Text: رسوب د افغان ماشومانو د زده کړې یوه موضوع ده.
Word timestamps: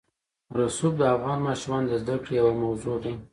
رسوب 0.57 0.93
د 0.99 1.03
افغان 1.15 1.39
ماشومانو 1.47 1.87
د 1.89 1.93
زده 2.03 2.15
کړې 2.23 2.33
یوه 2.39 2.53
موضوع 2.63 2.97
ده. 3.03 3.13